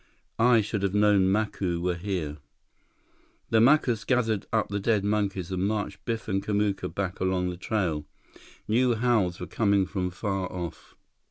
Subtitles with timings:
[0.39, 2.37] I should have known Macu were here."
[3.51, 7.55] The Macus gathered up the dead monkeys and marched Biff and Kamuka back along the
[7.57, 8.07] trail.
[8.67, 10.95] New howls were coming from far off.